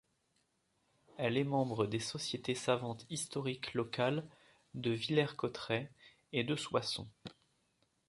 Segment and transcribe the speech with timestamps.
[1.19, 4.27] Elle est membre des Sociétés savantes historiques locales
[4.73, 5.91] de Villers-Cotterêts
[6.33, 7.07] et de Soissons.